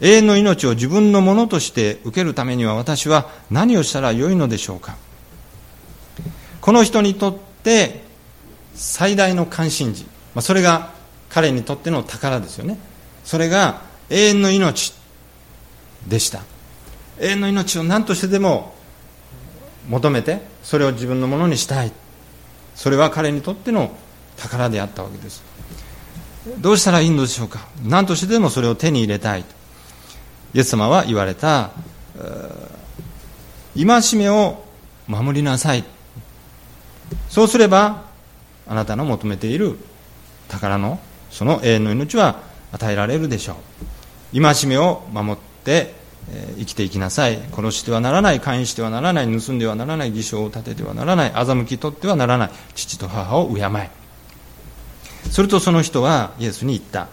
[0.00, 4.96] 永遠の命を自分のものとして受けるためには私は何をしたらよいのでしょうか？
[6.60, 8.02] この人にとって
[8.74, 10.04] 最大の関心事、
[10.34, 10.92] まあ、それが
[11.28, 12.78] 彼にとっての宝ですよね。
[13.24, 14.94] それが永遠の命
[16.08, 16.42] でした。
[17.18, 18.74] 永遠の命を何としてでも
[19.88, 21.92] 求めてそれを自分のものにしたい。
[22.74, 23.94] それは彼にとっての
[24.38, 25.42] 宝であったわけです。
[26.58, 27.68] どうしたらいいのでしょうか？
[27.84, 29.44] 何としてでもそれを手に入れたい
[30.54, 31.70] イエス様は言われた
[33.76, 34.64] 戒めを
[35.06, 35.84] 守りなさい。
[37.28, 38.04] そうすれば
[38.66, 39.76] あなたの求めている
[40.48, 40.98] 宝の
[41.30, 42.40] その永遠の命は
[42.72, 43.56] 与えられるでしょ
[44.32, 44.40] う。
[44.40, 45.94] 戒めを守って
[46.56, 47.38] 生きていきなさい。
[47.52, 53.99] 殺してはならない勧誘してはならない盗んではならない偽証を立ててはならない欺き取ってはならない父と母を敬え。
[55.30, 57.08] するとその人はイエスに言った。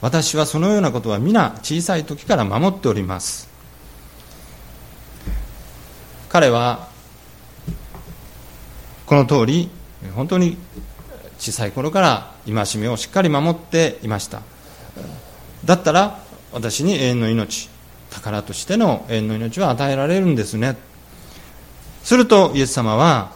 [0.00, 3.48] 私はそのようなことは皆小さい時から守っております。
[6.28, 6.88] 彼は
[9.06, 9.70] この通り
[10.14, 10.56] 本当に
[11.38, 14.42] 小さい頃から戒めをしっかり守っていました。
[15.64, 16.18] だったら
[16.52, 17.68] 私に永遠の命
[18.10, 20.76] 宝としての永遠の命は与えられるんですね。
[22.02, 23.32] するとイエス様は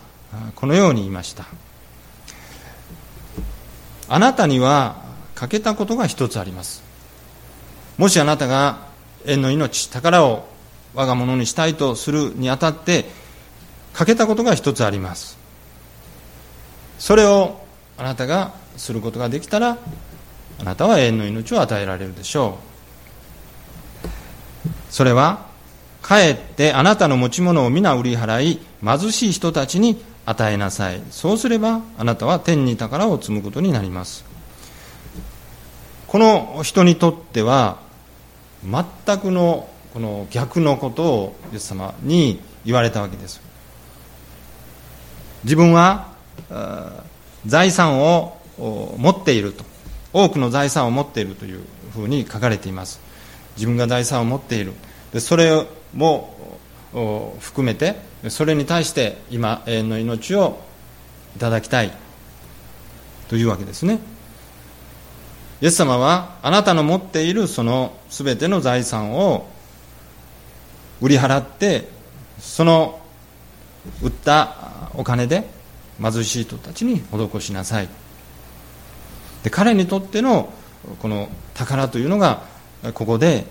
[0.57, 1.47] このように言いました。
[4.09, 5.03] あなたには
[5.35, 6.83] 欠けたことが一つあります。
[7.99, 8.87] もしあなたが
[9.25, 10.49] 縁の命宝を
[10.95, 13.07] 我が物にしたいとするにあたって
[13.93, 15.39] 欠けたことが一つあります。
[16.99, 17.61] それを
[17.99, 19.79] あなたがすることができたら
[20.61, 22.77] あなたは永遠の命を与えられるでしょう。
[24.91, 25.47] それは
[26.01, 31.01] かえってあなたの持ち物を皆売り払い貧しい人たちに与えなさい。
[31.11, 34.25] そうすればあなたは天に宝を積むことになります。
[36.09, 37.79] この人にとっては
[38.65, 43.41] 全くのこの逆のことをイエス様に言われたわけです。
[45.45, 46.13] 自分は
[47.47, 49.65] 財産を持っていると。
[50.13, 51.61] 多くの財産を持っているという
[51.93, 53.01] ふうに書かれています。
[53.57, 54.73] 自分が財産を持っている。
[55.13, 56.35] でそれも
[57.41, 57.97] 含めて
[58.29, 60.59] それに対して今永遠の命を
[61.37, 61.93] いただきたい。
[63.29, 63.99] というわけですね。
[65.61, 69.49] イエス様はあなたの持っているその全ての財産を
[71.01, 71.89] 売り払って
[72.39, 73.01] その
[74.03, 75.49] 売ったお金で
[76.01, 77.89] 貧しい人たちに施しなさい。
[79.45, 80.53] で彼にとっての
[81.01, 82.43] この宝というのが
[82.95, 83.47] ここで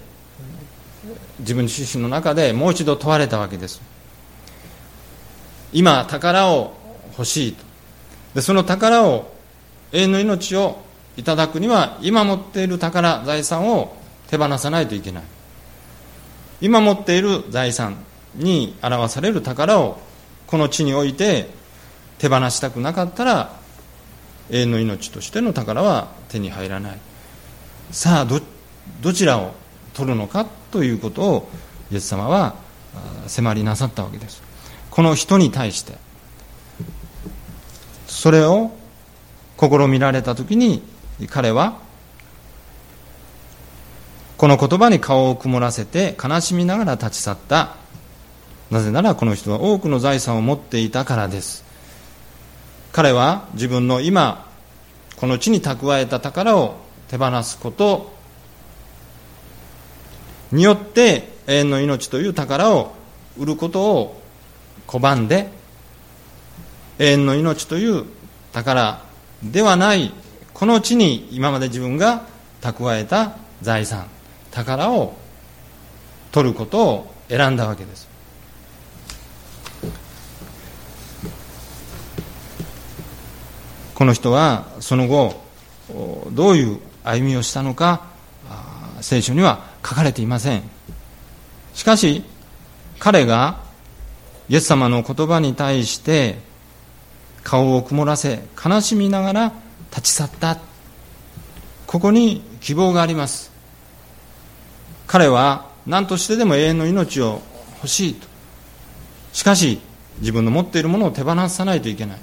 [1.39, 3.81] 自分自身の中でもう一度問われたわけです。
[5.75, 6.73] 今宝を
[7.17, 7.65] 欲しいと。
[8.33, 9.33] でその宝を
[9.91, 10.81] 永遠の命を
[11.17, 13.93] いただくには今持っている宝財産を
[14.27, 15.23] 手放さないといけない。
[16.61, 17.97] 今持っている財産
[18.35, 19.99] に表される宝を
[20.47, 21.49] この地において
[22.19, 23.53] 手放したくなかったら
[24.49, 26.97] 永遠の命としての宝は手に入らない。
[27.91, 28.39] さあど
[29.01, 29.53] どちらを
[29.93, 31.49] 取るのかということを
[31.91, 32.55] イエス様は
[33.27, 34.44] 迫りなさったわけです。
[34.95, 35.97] この人に対して。
[38.07, 38.71] それを
[39.59, 40.81] 試みられた時に
[41.29, 41.79] 彼は
[44.37, 47.75] この言葉に顔を曇らせて悲しみながら立ち去った。
[48.71, 51.65] なぜならこの人は多くの財産を持っていたからです。
[52.93, 54.49] 彼は自分の今
[55.17, 56.77] この地に蓄えた宝を
[57.09, 58.13] 手放すこと
[60.53, 62.95] によって永遠の命という宝を
[63.37, 64.24] 売ることを
[64.87, 65.49] 拒んで
[66.99, 68.05] 永遠の命という
[68.53, 69.01] 宝
[69.43, 70.13] ではない
[70.53, 72.25] この地に今まで自分が
[72.61, 74.07] 蓄えた財産
[74.51, 75.13] 宝を
[76.31, 78.07] 取ることを選んだわけです。
[83.93, 85.41] この人はその後
[86.31, 88.03] どういう歩みをしたのか
[89.01, 90.63] 聖書には書かれていません。
[91.73, 92.23] しかし
[92.99, 93.64] 彼が
[94.47, 96.37] イエス様の言葉に対して
[97.43, 99.53] 顔を曇らせ悲しみながら
[99.89, 100.57] 立ち去った。
[101.87, 103.51] ここに希望があります。
[105.07, 107.41] 彼は何としてでも永遠の命を
[107.77, 108.27] 欲しいと。
[109.33, 109.79] しかし
[110.19, 112.17] 自分の持っているものを手放さないといけない。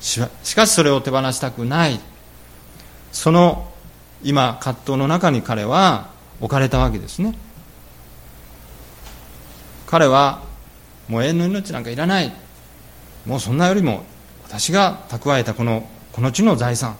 [0.00, 0.20] し
[0.54, 1.98] かしそれを手放したくない。
[3.12, 3.72] その
[4.22, 7.36] 今葛藤の中に彼は置かれたわけですね。
[9.86, 10.42] 彼は
[11.08, 12.32] もう永遠の命なんかいらない。
[13.26, 14.04] もうそんなよりも
[14.44, 16.96] 私が蓄えたこのこの地の財産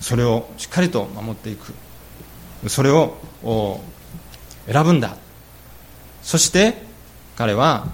[0.00, 1.74] それをしっかりと守っていく。
[2.68, 3.16] それを
[4.66, 5.16] 選ぶんだ。
[6.22, 6.82] そして
[7.36, 7.86] 彼は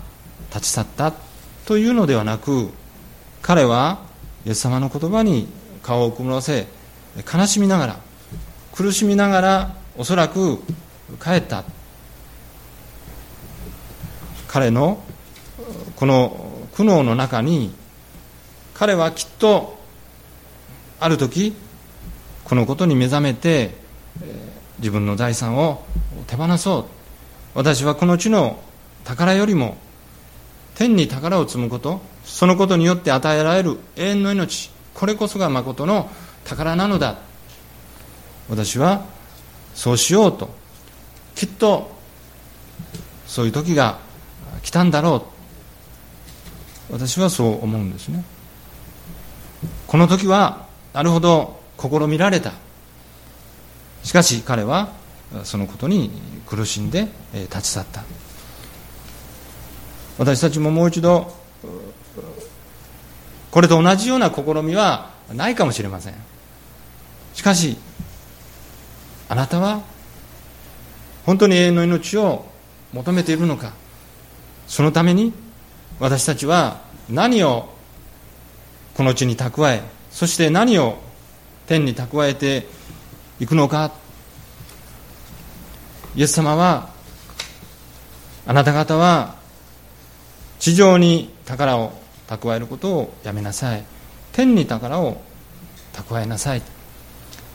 [0.55, 1.13] 立ち去った
[1.65, 2.71] というのではなく
[3.43, 4.01] 彼は
[4.47, 5.49] イエス様の言葉に
[5.83, 6.67] 顔を曇らせ
[7.33, 8.01] 悲しみながら
[8.73, 10.63] 苦しみながらおそらく
[11.23, 11.65] 帰った。
[14.47, 15.03] 彼の
[15.97, 17.73] この苦悩の中に
[18.75, 19.79] 彼はきっと
[20.99, 21.55] ある時
[22.45, 23.75] このことに目覚めて
[24.79, 25.85] 自分の財産を
[26.27, 26.85] 手放そう。
[27.55, 28.63] 私はこの地の
[29.05, 29.77] 宝よりも
[30.75, 36.11] 天に宝を積むことそのことによって与えられる永遠の命これこそが誠の
[36.45, 37.19] 宝なのだ。
[38.49, 39.05] 私は
[39.75, 40.51] そうしようと
[41.35, 41.91] きっと
[43.27, 43.99] そういう時が
[44.63, 45.40] 来たんだろう。
[46.91, 48.25] 私はそう思うんですね。
[49.87, 52.53] この時はなるほど試みられた。
[54.03, 54.93] しかし彼は
[55.45, 56.11] そのことに
[56.47, 58.03] 苦しんで立ち去った。
[60.19, 61.33] 私たちももう一度
[63.51, 66.15] これと同じような試みはないかもしれません。
[67.35, 67.77] しかし
[69.29, 69.83] あなたは
[71.25, 72.47] 本当に永遠の命を
[72.93, 73.73] 求めているのか。
[74.67, 75.33] そのために
[76.01, 77.69] 私たちは何を
[78.95, 80.99] この地に蓄えそして何を
[81.67, 82.67] 天に蓄えて
[83.39, 83.93] いくのか。
[86.17, 86.91] イエス様は
[88.45, 89.37] あなた方は
[90.59, 91.93] 地上に宝を
[92.27, 93.85] 蓄えることをやめなさい。
[94.33, 95.23] 天に宝を
[95.93, 96.63] 蓄えなさい。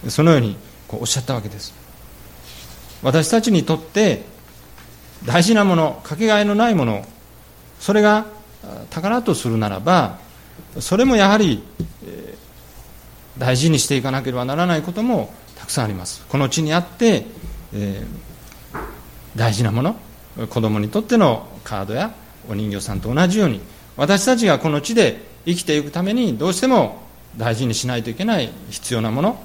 [0.07, 0.55] そのように
[0.87, 1.73] こうおっしゃったわけです。
[3.01, 4.23] 私たちにとって
[5.25, 7.05] 大事なものかけがえのないもの
[7.79, 8.25] それが
[8.89, 10.19] 宝とするならば
[10.79, 11.63] それもやはり
[13.37, 16.25] 大事にしていかなければならないこともたくさんあります。
[16.29, 17.25] この地にあって、
[17.73, 18.03] え、
[19.35, 19.95] 大事なもの
[20.49, 22.13] 子供にとってのカードや
[22.49, 23.61] お人形さんと同じように
[23.97, 27.01] 私たちがこの地で生きていくためにどうしても
[27.37, 29.41] 大事にしないといけない必要なもの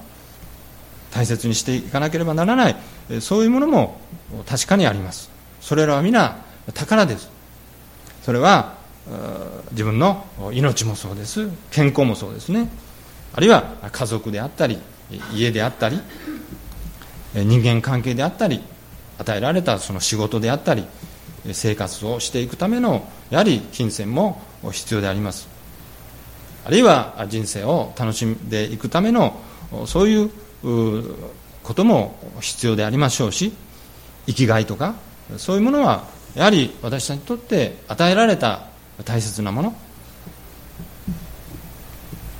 [1.10, 2.76] 大切にしていかなければならない
[3.20, 4.00] そういうものも
[4.46, 5.30] 確かにあります。
[5.60, 6.36] それらは皆
[6.74, 7.28] 宝です。
[8.22, 8.78] それは
[9.72, 11.48] 自分の命もそうです。
[11.70, 12.68] 健康もそうですね。
[13.32, 14.78] あるいは家族であったり
[15.32, 16.00] 家であったり
[17.34, 18.60] 人間関係であったり
[19.18, 20.84] 与えられたその仕事であったり
[21.52, 24.42] 生活をしていくためのやはり金銭も
[24.72, 25.48] 必要であります。
[26.64, 29.40] あるいは人生を楽しんでいくための
[29.86, 30.30] そういう
[31.62, 33.52] ことも必要でありましょうし
[34.26, 34.94] 生きがいとか
[35.38, 38.69] そういうものはやはり私たちにとって与えられた
[39.04, 39.76] 大切なもの。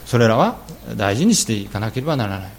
[0.07, 0.59] それらは
[0.97, 2.51] 大事にしていかなければならない。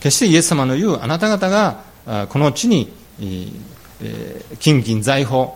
[0.00, 1.82] 決してイエス様の言うあなた方が
[2.28, 2.92] この地に
[4.58, 5.52] 金銀財宝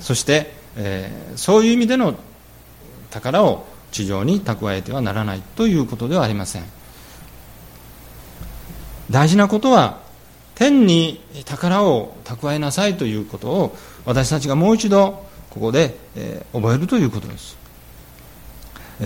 [0.00, 0.52] そして
[1.36, 2.14] そういう意味での
[3.10, 6.64] 宝を地上に蓄えてはならないということではありません。
[9.10, 10.00] 大事なことは
[10.54, 15.23] 天に宝を蓄えなさいということを私たちがもう一度
[15.54, 17.56] ここで、えー、覚えるということです。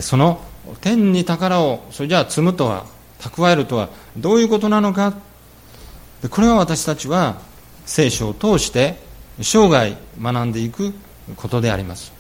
[0.01, 0.41] その
[0.81, 2.87] 天に宝をそれじゃあ積むとは
[3.21, 5.15] 蓄えるとはどういうことなのか。
[6.31, 7.41] これは私たちは
[7.85, 8.97] 聖書を通して
[9.41, 10.95] 生涯学んでいく
[11.37, 12.13] ことであります。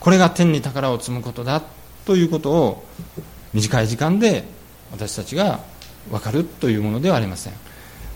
[0.00, 1.62] これが天に宝を積むことだ
[2.04, 2.84] ということを
[3.54, 4.44] 短い時間で
[4.90, 5.60] 私たちが
[6.10, 7.52] 分かるというものではありません。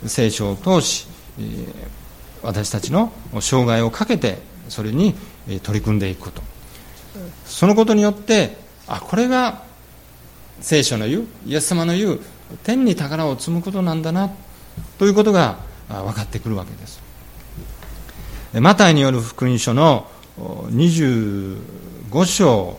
[0.07, 1.07] 聖書を通し
[2.43, 5.15] 私たちの生涯をかけてそれに
[5.63, 6.43] 取り組んでいくと。
[7.47, 8.57] そのことによって
[8.87, 9.63] あこれが
[10.61, 12.21] 聖書の言うイエス様の言う
[12.65, 14.31] 天に宝を積むことなんだな
[14.99, 15.59] ということが
[15.89, 17.03] 分かってくるわけです。
[18.55, 20.09] マタイによる福音書の
[20.39, 22.79] 25章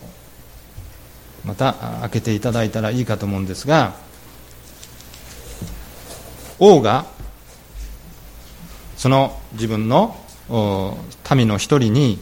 [1.46, 3.96] また開けていただいたらいいかと思うんですが
[6.60, 7.06] 王が
[8.98, 10.16] その自分の
[10.50, 12.20] 民の一人に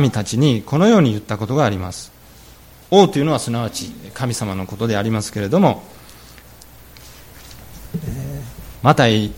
[0.00, 2.12] 民たちにこのように言ったことがあります。
[2.90, 5.82] 王というのはすなわち神様のことでありますけれども
[8.82, 9.32] マタイ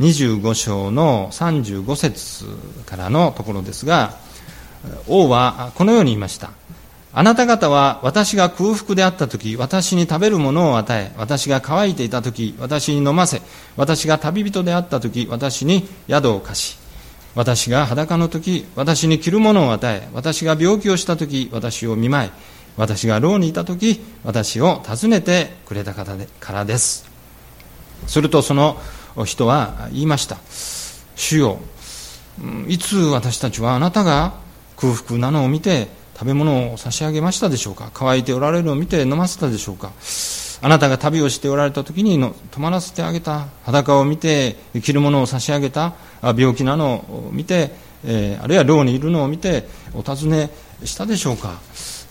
[0.00, 2.44] 25章の35節
[2.84, 4.18] からのところですが
[5.08, 6.50] 王はこのように言いました。
[7.16, 13.40] あなた方は私が空腹であった時私に食べるものを与え私が乾いていた時私に飲ませ
[13.76, 16.78] 私が旅人であった時私に宿を貸し
[17.36, 22.30] 私が裸の時私に着るものを与え私が病気をした時私を見舞い
[22.76, 27.08] 私が牢にいた時私を訪ねてくれた方でからです。
[28.06, 28.78] するとその
[29.24, 30.38] 人は言いました。
[31.14, 31.60] 主よ
[32.66, 34.34] いつ私たちはあなたが
[34.76, 35.86] 空腹なのを見て
[36.24, 37.90] 食べ物を差し上げましたでしょうか？
[37.92, 39.92] 乾いておられるのを見て飲ませたでしょうか？
[40.62, 47.72] あなたが旅をしておられた時にの泊まらせてあげた裸を見て着るものを差し上げた病気なのを見て、
[48.06, 50.48] えー、あるいは寮にいるのを見てお尋ね
[50.82, 51.60] したでしょうか？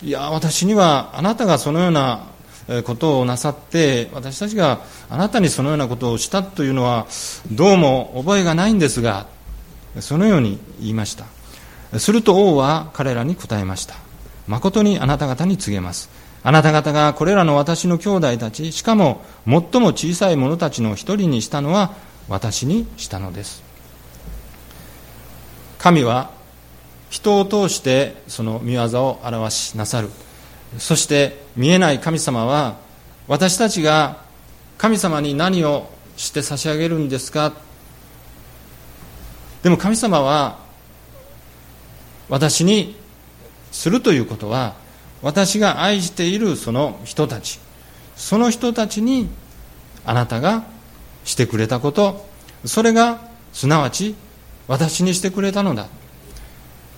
[0.00, 2.28] いや私にはあなたがそのような
[2.84, 7.08] ことをなさって私たちがあなたにそのようなことをしたというのは
[7.50, 9.26] どうも覚えがないんですが
[9.98, 11.33] そのように言いました。
[11.98, 13.94] すると王は彼らに答えました。
[14.46, 16.10] 誠にあなた方に告げます。
[16.42, 21.94] あなた方がこれらの私の兄弟たちしかも最も小さい者たちの一人にしたのは
[22.28, 23.62] 私にしたのです。
[25.78, 26.30] 神は
[27.10, 30.10] 人を通してその見業を表しなさる。
[30.78, 32.76] そして見えない神様は
[33.28, 34.18] 私たちが
[34.76, 37.52] 神様に何をして差し上げるんですか？
[39.62, 40.58] でも神様は
[42.28, 42.96] 私に
[43.72, 44.74] するということは
[45.22, 47.58] 私が愛しているその人たち
[48.16, 49.28] その人たちに
[50.04, 50.64] あなたが
[51.24, 52.26] してくれたこと
[52.64, 53.20] それが
[53.52, 54.14] すなわち
[54.68, 55.86] 私にしてくれたのだ。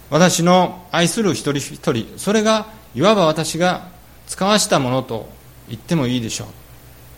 [0.09, 3.89] 私の愛する一人一人それがいわば私が
[4.29, 5.29] 使わしたものと
[5.69, 6.49] 言ってもいいでしょう。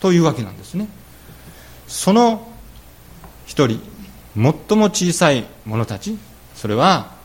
[0.00, 0.88] というわけなんですね。
[1.86, 2.48] その
[3.46, 3.80] 一人
[4.34, 6.18] 最も小さい者たち
[6.54, 7.17] それは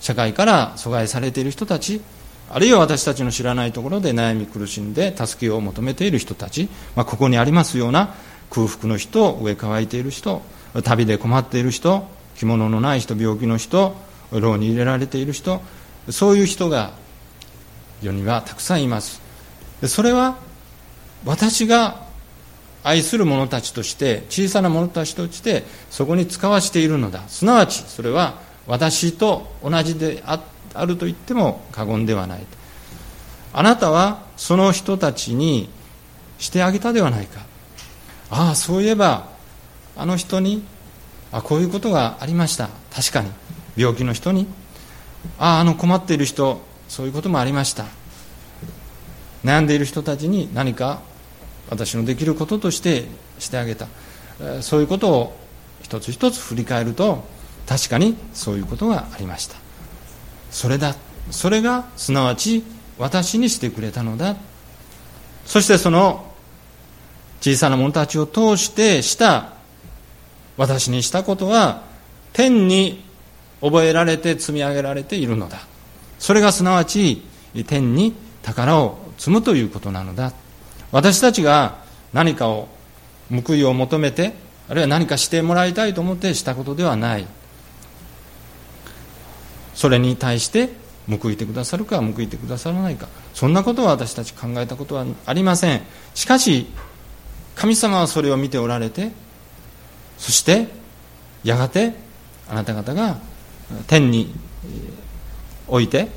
[0.00, 2.00] 社会から阻害されている人たち
[2.50, 8.14] あるいは私たちの知らないところで悩み苦しんで助けを求めている人たち、まあ、ここにありますような
[8.50, 10.42] 空腹の人上乾いている人
[10.84, 13.94] 旅で困っている人着物のない人病気の人
[14.32, 15.60] 牢に入れられている人
[16.10, 16.92] そういう人が
[18.02, 19.20] 世にはたくさんいます。
[19.86, 20.38] それは
[21.24, 22.06] 私が
[22.84, 27.28] 愛する者たちとして小さな者たちとしてそこに使わしているのだ。
[27.28, 30.38] すなわちそれは私と同じであ
[30.86, 32.46] ると言っても過言ではない。
[33.52, 35.70] あなたはその人たちに
[36.38, 37.40] してあげたではないか。
[38.30, 39.30] ああそういえば
[39.96, 40.62] あの人に
[41.32, 42.68] あこういうことがありました。
[42.94, 43.30] 確かに。
[43.76, 44.46] 病気の人に。
[45.38, 47.86] あああの困っている人そういうこともありました。
[49.44, 51.00] 悩んでいる人たちに何か
[51.70, 53.06] 私のできることとして
[53.38, 53.86] してあげた。
[54.60, 55.36] そういうことを
[55.80, 57.24] 一つ一つ振り返ると
[57.68, 59.56] 確かにそういうことがありました。
[60.50, 60.96] それだ。
[61.30, 62.64] それがすなわち
[62.96, 64.36] 私にしてくれたのだ。
[65.44, 66.32] そしてその
[67.40, 69.52] 小さな者たちを通してした
[70.56, 71.82] 私にしたことは
[72.32, 73.04] 天に
[73.60, 75.58] 覚えられて積み上げられているのだ。
[76.18, 77.22] それがすなわち
[77.66, 80.32] 天に宝を積むということなのだ。
[80.90, 81.82] 私たちが
[82.14, 82.68] 何かを
[83.30, 84.32] 報いを求めて
[84.70, 87.26] あるいは何かしてもらいたいと思ってしたことではない。
[89.78, 90.70] それに対して
[91.08, 93.06] 報いてくださるか報いてくださらないか。
[93.32, 95.82] そんなことは私たち考えたことはありません。
[96.16, 96.66] しかし
[97.54, 99.12] 神様はそれを見ておられて
[100.16, 100.66] そして
[101.44, 101.94] やがて
[102.50, 103.18] あなた方が
[103.86, 104.34] 天に
[105.68, 106.08] おいて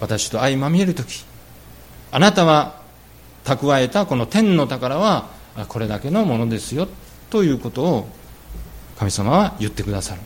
[0.00, 1.24] 私と相まみえる時
[2.10, 2.82] あなたは
[3.44, 5.28] 蓄えたこの天の宝は
[5.68, 6.88] これだけのものですよ
[7.30, 8.08] ということを
[8.98, 10.20] 神様は言ってくださる。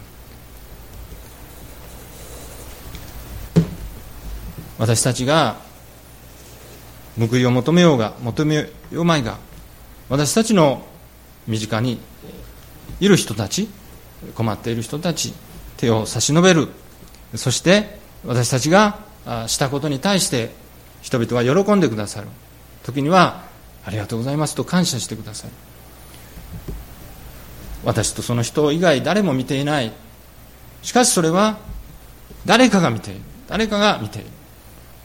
[4.79, 5.57] 私たちが
[7.19, 9.39] 報いを求めようが求めようまいが
[10.09, 10.87] 私たちの
[11.47, 11.99] 身近に
[13.01, 13.69] いる人たち
[14.35, 15.35] 困っている人たち
[15.77, 16.69] 手を差し伸べる。
[17.35, 18.99] そして私たちが
[19.47, 20.51] したことに対して
[21.03, 22.29] 人々は喜んでくださる。
[22.85, 23.45] 時には
[23.85, 25.51] ありがとうございますと感謝してください
[27.85, 29.93] 私とその人以外誰も見ていない。
[30.83, 31.59] しかしそれは
[32.47, 33.21] 誰かが見ている。
[33.49, 34.38] 誰かが見ている。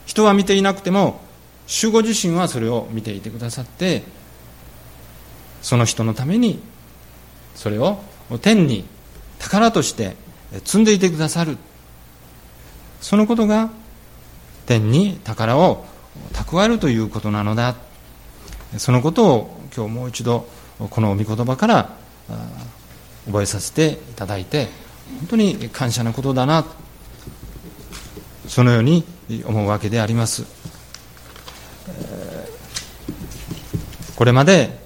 [0.06, 1.22] 人は見ていなくても
[1.68, 4.04] 主ご自身はそれを見ていてくださって
[5.62, 6.62] その人のために
[7.56, 8.00] それを
[8.42, 8.86] 天に
[9.40, 10.16] 宝として
[10.66, 11.58] 積んでいてくださる。
[13.02, 13.70] そのことが
[14.66, 15.86] 天に宝を
[16.32, 17.76] 蓄えるということなのだ。
[18.78, 20.48] そのことを今日もう一度
[20.80, 21.90] この御言葉から
[23.26, 24.68] 覚えさせていただいて
[25.20, 26.66] 本当に感謝なことだな。
[28.48, 29.04] そのように
[29.46, 30.46] 思うわけであります。
[34.16, 34.78] これまで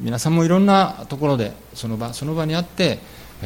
[0.00, 2.98] 皆さんもいろんなところでその場その場にあって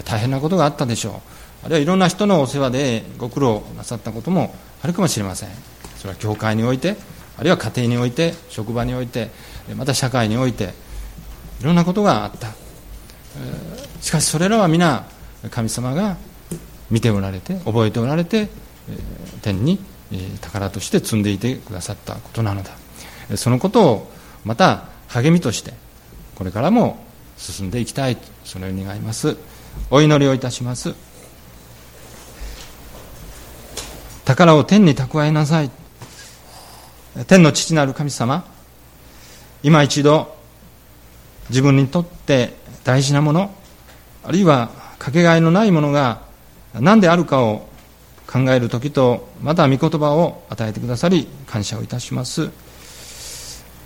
[0.05, 1.67] 大変なことがあったでしょう。
[1.67, 5.49] あるいはいろんな人のお世話でご苦労なさったこともあるかもしれません。
[5.97, 6.97] それは教会において
[7.39, 9.31] あるいは家庭において職場において
[9.77, 10.75] また社会において
[11.61, 12.49] いろんなことがあった。
[14.01, 15.07] しかしそれらは皆
[15.51, 16.17] 神様が
[16.91, 18.49] 見ておられて覚えておられて
[19.43, 19.79] 天に
[20.41, 22.73] 宝として積んでいてくださったことなのだ。
[23.37, 24.13] そのことを
[24.45, 25.73] また励みとして
[26.35, 27.05] これからも
[27.37, 29.37] 進んでいきたいそのように願います。
[29.91, 30.95] お祈りをいたします。
[34.25, 35.71] 宝を天に蓄えなさい。
[37.27, 38.45] 天の父なる神様
[39.63, 40.35] 今一度
[41.49, 43.55] 自分にとって大事なもの
[44.25, 46.23] あるいはかけがえのないものが
[46.75, 47.69] 何であるかを
[48.35, 52.51] 考える時とまた御言葉を与えてくださり感謝をいたします。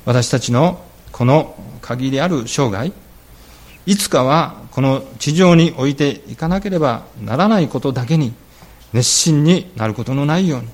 [0.06, 0.82] 私たちの
[1.12, 2.90] この限りある生涯
[3.84, 8.32] いつかはこの地上に置いていかなければならないことだけに
[8.94, 10.68] 熱心になることのないように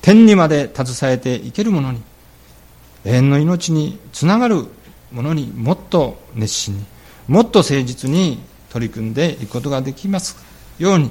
[0.00, 2.02] 天にまで携えていけるものに
[3.04, 4.64] 永遠の命につながる
[5.12, 6.86] ものにもっと熱心に
[7.28, 10.42] もっと誠実に取り組んでいくことができます
[10.78, 11.10] ように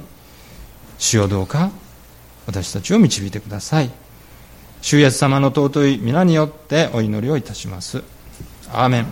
[1.00, 1.70] 主をどうか
[2.46, 3.90] 私たちを導いてください。
[4.82, 8.04] 主イエス様の尊い皆によってお祈りをいたします。
[8.70, 9.06] アーメン。